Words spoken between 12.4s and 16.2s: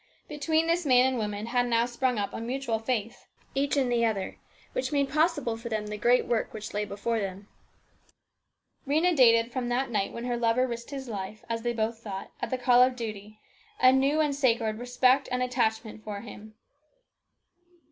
at the call of duty, a new and sacred respect and attachment